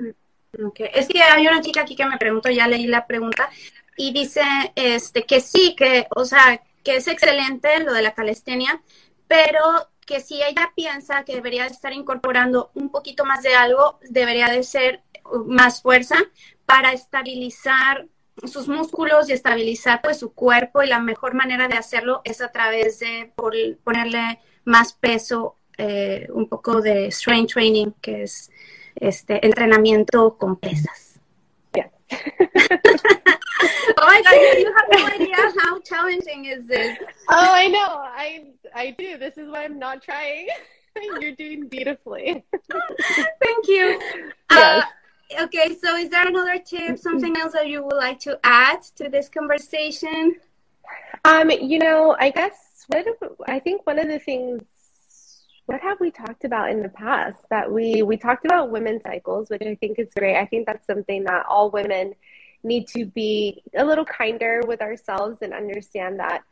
[0.58, 0.90] Okay.
[0.92, 3.48] Es que hay una chica aquí que me preguntó, ya leí la pregunta,
[3.96, 4.42] y dice
[4.74, 8.82] este, que sí, que, o sea, que es excelente lo de la calistenia,
[9.28, 9.60] pero
[10.06, 14.64] que si ella piensa que debería estar incorporando un poquito más de algo, debería de
[14.64, 15.02] ser
[15.46, 16.16] más fuerza
[16.66, 18.08] para estabilizar
[18.44, 22.50] sus músculos y estabilizar pues su cuerpo y la mejor manera de hacerlo es a
[22.50, 28.50] través de por, ponerle más peso, eh, un poco de strength training, que es
[28.96, 31.20] este entrenamiento con pesas.
[31.74, 31.90] Yeah.
[33.98, 36.98] oh my god, you have no idea how challenging is this.
[37.28, 38.02] Oh, I know.
[38.16, 39.18] I I do.
[39.18, 40.48] This is why I'm not trying.
[41.20, 42.44] You're doing beautifully.
[42.52, 44.00] Thank you.
[44.50, 44.82] Yes.
[44.82, 44.82] Uh,
[45.38, 49.08] okay, so is there another tip, something else that you would like to add to
[49.08, 50.36] this conversation?
[51.24, 53.06] Um, you know, I guess what
[53.46, 54.62] I think one of the things
[55.66, 59.48] what have we talked about in the past that we we talked about women's cycles
[59.50, 60.36] which i think is great.
[60.36, 62.14] I think that's something that all women
[62.64, 66.42] need to be a little kinder with ourselves and understand that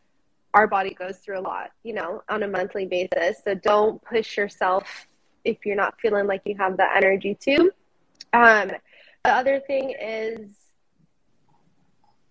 [0.55, 3.43] our body goes through a lot you know on a monthly basis.
[3.43, 5.09] So don't push yourself
[5.45, 7.73] if you're not feeling like you have the energy to
[8.33, 8.71] um
[9.25, 10.51] the other thing is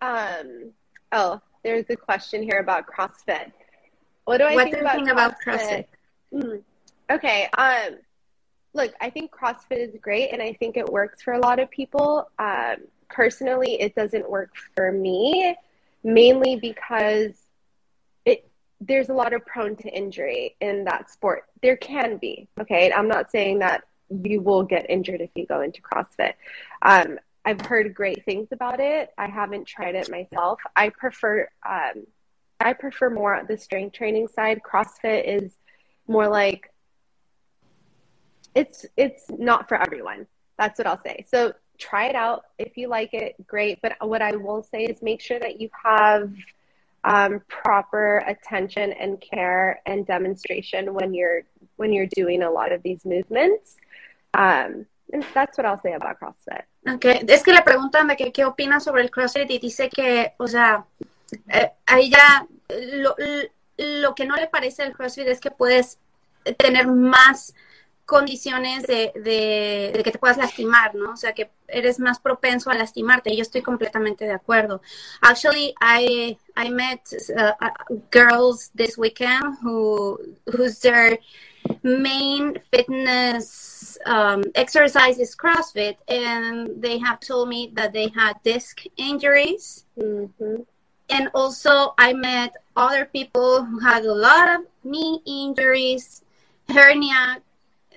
[0.02, 0.72] um
[1.12, 3.52] oh there's a question here about crossfit
[4.28, 5.86] what do I what think, about, about CrossFit?
[5.86, 5.86] CrossFit?
[6.34, 6.64] Mm.
[7.10, 7.48] Okay.
[7.58, 8.00] Um,
[8.74, 11.72] look, I think CrossFit is great, and I think it works for a lot of
[11.72, 12.30] people.
[12.38, 12.76] Um,
[13.10, 15.56] personally, it doesn't work for me,
[16.04, 17.42] mainly because
[18.26, 18.50] it
[18.82, 21.46] there's a lot of prone to injury in that sport.
[21.62, 22.50] There can be.
[22.60, 26.34] Okay, I'm not saying that you will get injured if you go into CrossFit.
[26.82, 29.12] Um, I've heard great things about it.
[29.18, 30.60] I haven't tried it myself.
[30.76, 32.06] I prefer um,
[32.60, 34.62] I prefer more the strength training side.
[34.64, 35.56] CrossFit is
[36.08, 36.72] more like
[38.56, 40.28] it's it's not for everyone.
[40.58, 41.26] That's what I'll say.
[41.30, 42.46] So try it out.
[42.58, 43.80] If you like it, great.
[43.82, 46.34] But what I will say is make sure that you have
[47.04, 51.44] um, proper attention and care and demonstration when you're
[51.76, 53.78] when you're doing a lot of these movements.
[54.34, 54.86] Um,
[55.34, 56.66] that's what I'll say about CrossFit.
[56.96, 57.26] Okay.
[57.28, 60.48] Es que le preguntan de que qué opina sobre el CrossFit y dice que, o
[60.48, 60.86] sea,
[61.50, 61.98] eh, a
[62.70, 63.16] lo,
[63.78, 66.00] lo, que no le parece al CrossFit es que puedes
[66.58, 67.54] tener más
[68.06, 71.12] condiciones de, de, de, que te puedas lastimar, ¿no?
[71.12, 73.36] O sea, que eres más propenso a lastimarte.
[73.36, 74.82] Yo estoy completamente de acuerdo.
[75.22, 77.02] Actually, I, I met
[77.36, 77.52] uh,
[78.10, 81.20] girls this weekend who, who's their
[81.84, 88.84] main fitness um, exercise is CrossFit, and they have told me that they had disc
[88.98, 89.86] injuries.
[90.00, 90.64] Mm-hmm
[91.10, 96.24] and also I met other people who had a lot of knee injuries,
[96.70, 97.42] hernia,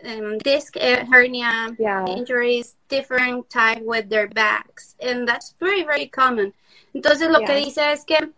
[0.04, 2.06] um, disc hernia yeah.
[2.06, 6.52] injuries, different type with their backs, and that's very very common.
[6.94, 7.46] Entonces lo yeah.
[7.46, 8.30] que dice es que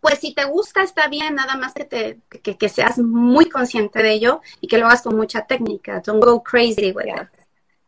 [0.00, 4.02] pues si te gusta está bien, nada más que te que, que, seas muy consciente
[4.02, 6.00] de ello y que lo hagas con mucha técnica.
[6.04, 7.22] Don't go crazy with yeah.
[7.22, 7.28] it.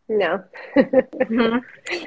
[0.08, 0.42] No.
[0.74, 1.60] mm-hmm.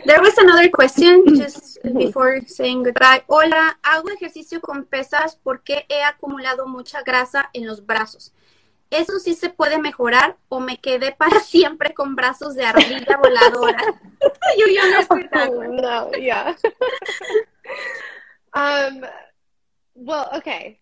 [0.06, 3.24] There was another question just before saying goodbye.
[3.28, 8.34] Hola, hago ejercicio con pesas porque he acumulado mucha grasa en los brazos.
[8.94, 13.82] ¿Eso sí se puede mejorar o me quedé para siempre con brazos de ardilla voladora?
[14.58, 15.78] you, you understand that one.
[15.78, 16.54] No, yeah.
[18.54, 19.02] um,
[19.96, 20.80] well, okay.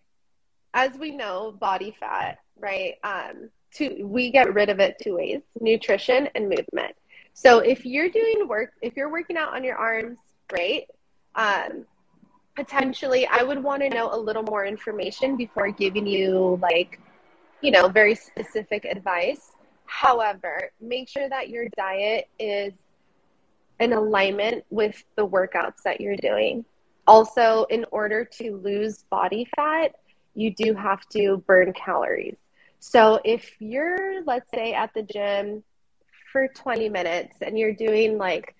[0.74, 2.94] As we know, body fat, right?
[3.04, 6.94] Um, two, we get rid of it two ways: nutrition and movement.
[7.34, 10.86] So if you're doing work, if you're working out on your arms, great.
[11.34, 11.86] Um,
[12.54, 17.00] potentially, I would want to know a little more information before giving you like,
[17.60, 19.52] you know, very specific advice.
[19.86, 22.74] However, make sure that your diet is
[23.80, 26.64] in alignment with the workouts that you're doing.
[27.06, 29.94] Also, in order to lose body fat,
[30.34, 32.36] you do have to burn calories.
[32.78, 35.62] So if you're, let's say, at the gym
[36.32, 38.56] for 20 minutes and you're doing like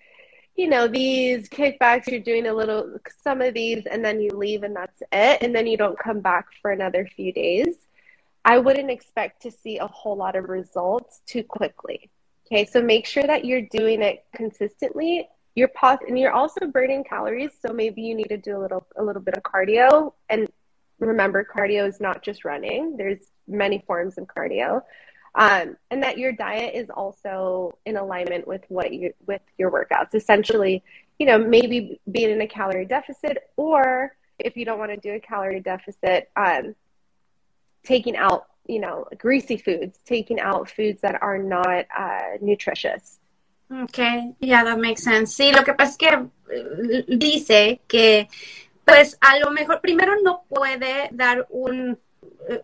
[0.55, 4.61] you know these kickbacks you're doing a little some of these and then you leave
[4.61, 7.75] and that's it and then you don't come back for another few days
[8.45, 12.11] i wouldn't expect to see a whole lot of results too quickly
[12.45, 17.03] okay so make sure that you're doing it consistently you're pos- and you're also burning
[17.03, 20.47] calories so maybe you need to do a little a little bit of cardio and
[20.99, 24.81] remember cardio is not just running there's many forms of cardio
[25.35, 30.13] um, and that your diet is also in alignment with what you with your workouts.
[30.13, 30.83] Essentially,
[31.17, 35.13] you know, maybe being in a calorie deficit, or if you don't want to do
[35.13, 36.75] a calorie deficit, um,
[37.83, 43.19] taking out you know greasy foods, taking out foods that are not uh, nutritious.
[43.83, 45.33] Okay, yeah, that makes sense.
[45.35, 46.07] Sí, lo que pasa es que
[46.51, 48.27] eh, dice que,
[48.85, 51.97] pues, a lo mejor primero no puede dar un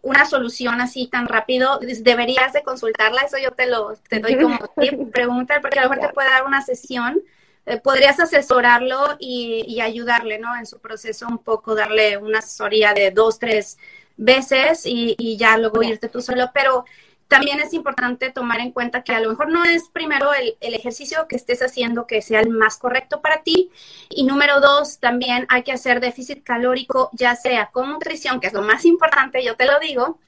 [0.02, 4.60] una solución así tan rápido, deberías de consultarla, eso yo te lo te doy como
[5.12, 7.22] pregunta, porque a lo mejor te puede dar una sesión,
[7.66, 10.56] eh, podrías asesorarlo y, y, ayudarle, ¿no?
[10.56, 13.78] En su proceso un poco, darle una asesoría de dos, tres
[14.18, 16.86] veces y, y ya luego irte tú solo, pero
[17.30, 21.28] también es importante tomar en cuenta que a lo mejor no es primero el, ejercicio
[21.30, 23.70] que estés haciendo que sea el más correcto para ti.
[24.10, 28.54] Y número dos, también hay que hacer déficit calórico, ya sea con nutrición, que es
[28.54, 30.20] lo más importante, yo te lo digo,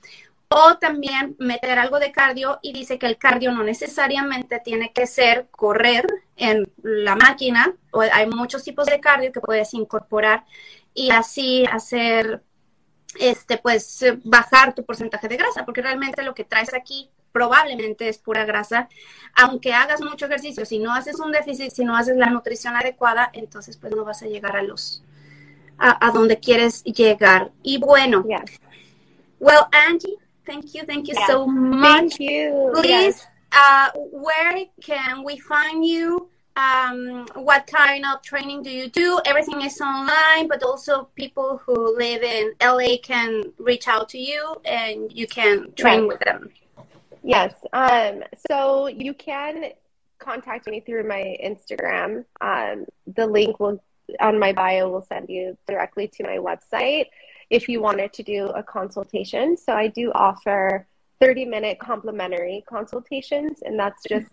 [0.49, 5.07] o también meter algo de cardio y dice que el cardio no necesariamente tiene que
[5.07, 6.05] ser correr
[6.37, 10.45] en la máquina, o hay muchos tipos de cardio que puedes incorporar
[10.93, 12.43] y así hacer
[13.19, 18.17] este, pues bajar tu porcentaje de grasa, porque realmente lo que traes aquí probablemente es
[18.17, 18.89] pura grasa,
[19.35, 23.29] aunque hagas mucho ejercicio, si no haces un déficit, si no haces la nutrición adecuada,
[23.33, 25.03] entonces pues no vas a llegar a los,
[25.77, 27.51] a, donde quieres llegar.
[27.63, 28.23] Y bueno,
[29.39, 32.17] well, Angie, thank you, thank you so much.
[32.17, 32.71] Thank you.
[32.73, 36.30] Please, uh, where can we find you?
[36.55, 39.19] Um, what kind of training do you do?
[39.25, 44.55] Everything is online, but also people who live in LA can reach out to you
[44.65, 46.49] and you can train with them.
[47.23, 47.53] Yes.
[47.71, 49.71] Um, so you can
[50.19, 52.25] contact me through my Instagram.
[52.41, 52.85] Um,
[53.15, 53.81] the link will
[54.19, 57.05] on my bio will send you directly to my website
[57.49, 59.55] if you wanted to do a consultation.
[59.55, 60.85] So I do offer
[61.21, 64.27] 30 minute complimentary consultations, and that's just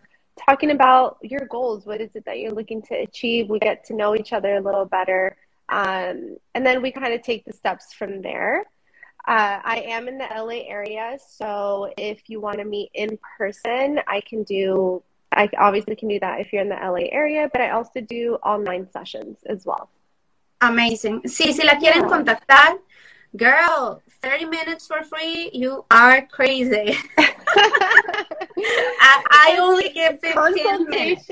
[0.47, 1.86] talking about your goals.
[1.86, 3.49] What is it that you're looking to achieve?
[3.49, 5.36] We get to know each other a little better.
[5.68, 8.64] Um, and then we kind of take the steps from there.
[9.26, 14.01] Uh, I am in the LA area, so if you want to meet in person,
[14.07, 15.03] I can do.
[15.30, 18.39] I obviously can do that if you're in the LA area, but I also do
[18.43, 19.91] online sessions as well.
[20.62, 21.20] Amazing.
[21.26, 22.78] Sí, si la quieren contactar,
[23.37, 26.97] girl, 30 minutes for free, you are crazy.
[27.18, 27.35] I,
[29.31, 31.29] I, only give 15 minutes.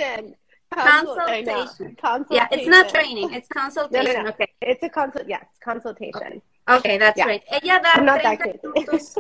[0.75, 1.97] Consultation.
[1.97, 2.27] consultation.
[2.31, 4.05] Yeah, it's not training, it's consultation.
[4.05, 4.29] No, no, no.
[4.31, 4.49] Okay.
[4.61, 6.43] It's a consult yes, consultation.
[6.69, 7.27] Okay, okay that's yeah.
[7.27, 7.43] right.
[7.51, 9.17] Ella da 30 minutos.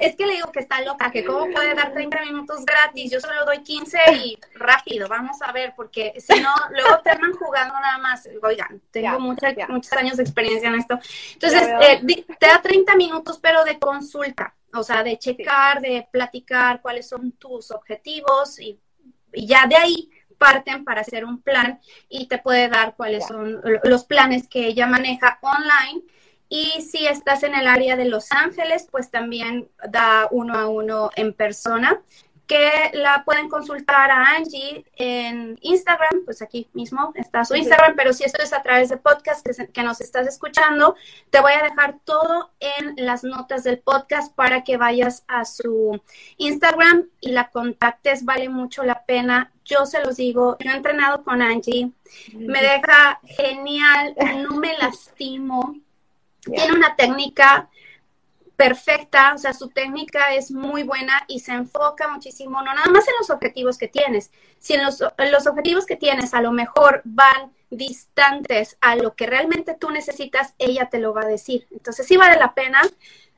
[0.00, 3.20] Es que le digo que está loca, que cómo puede dar 30 minutos gratis, yo
[3.20, 7.98] solo doy 15 y rápido, vamos a ver, porque si no, luego terminan jugando nada
[7.98, 8.26] más.
[8.42, 10.98] Oigan, tengo muchos años de experiencia en esto.
[11.34, 16.80] Entonces, eh, te da 30 minutos, pero de consulta, o sea, de checar, de platicar
[16.80, 18.80] cuáles son tus objetivos y,
[19.32, 24.04] ya de ahí parten para hacer un plan y te puede dar cuáles son los
[24.04, 26.02] planes que ella maneja online
[26.48, 31.10] y si estás en el área de Los Ángeles, pues también da uno a uno
[31.16, 32.00] en persona,
[32.46, 38.12] que la pueden consultar a Angie en Instagram, pues aquí mismo está su Instagram, pero
[38.12, 40.94] si esto es a través de podcast que, nos estás escuchando,
[41.30, 46.00] te voy a dejar todo en las notas del podcast para que vayas a su
[46.36, 49.52] Instagram y la contactes, vale mucho la pena.
[49.64, 51.90] Yo se los digo, yo he entrenado con Angie,
[52.34, 55.74] me deja genial, no me lastimo,
[56.54, 57.68] tiene una técnica
[58.56, 63.06] perfecta, o sea, su técnica es muy buena y se enfoca muchísimo, no nada más
[63.06, 67.02] en los objetivos que tienes, si en los, los objetivos que tienes a lo mejor
[67.04, 71.66] van distantes a lo que realmente tú necesitas, ella te lo va a decir.
[71.70, 72.80] Entonces sí vale la pena,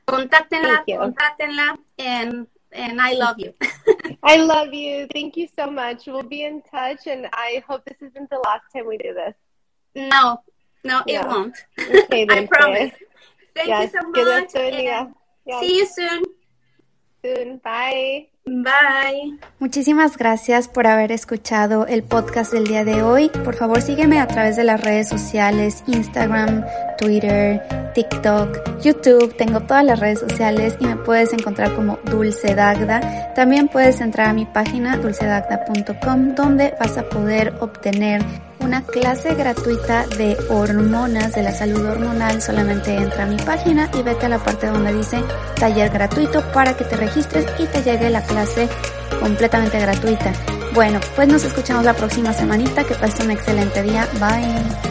[0.05, 3.53] contáctenla, contáctenla en and I love you.
[4.23, 5.07] I love you.
[5.13, 6.07] Thank you so much.
[6.07, 9.35] We'll be in touch and I hope this isn't the last time we do this.
[9.95, 10.43] No,
[10.83, 11.55] no, it won't.
[11.79, 12.93] Okay, I promise.
[13.55, 14.53] Thank yes, you so much.
[14.53, 15.59] Yes.
[15.59, 16.23] See you soon.
[17.23, 17.57] Soon.
[17.63, 18.29] Bye.
[18.45, 19.37] Bye.
[19.59, 23.29] Muchísimas gracias por haber escuchado el podcast del día de hoy.
[23.43, 26.65] Por favor, sígueme a través de las redes sociales, Instagram,
[26.97, 27.61] Twitter,
[27.93, 29.35] TikTok, YouTube.
[29.35, 33.33] Tengo todas las redes sociales y me puedes encontrar como Dulce Dagda.
[33.33, 38.23] También puedes entrar a mi página dulcedagda.com donde vas a poder obtener
[38.59, 44.01] una clase gratuita de hormonas, de la salud hormonal, solamente entra a mi página y
[44.01, 45.21] vete a la parte donde dice
[45.55, 48.67] taller gratuito para que te registres y te llegue la clase
[49.19, 50.33] completamente gratuita.
[50.73, 52.83] Bueno, pues nos escuchamos la próxima semanita.
[52.83, 54.07] Que pasen un excelente día.
[54.19, 54.88] Bye.